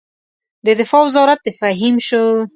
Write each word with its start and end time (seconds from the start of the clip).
د 0.65 0.67
دفاع 0.79 1.01
وزارت 1.07 1.39
د 1.43 1.47
فهیم 1.59 1.95
شو. 2.07 2.23